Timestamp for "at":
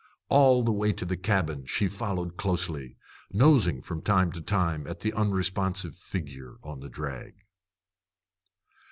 4.87-5.01